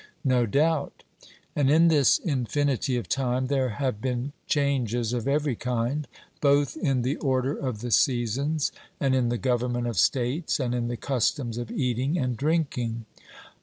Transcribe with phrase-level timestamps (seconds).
[0.23, 1.03] 'No doubt.'
[1.55, 6.07] And in this infinity of time there have been changes of every kind,
[6.41, 10.87] both in the order of the seasons and in the government of states and in
[10.87, 13.05] the customs of eating and drinking.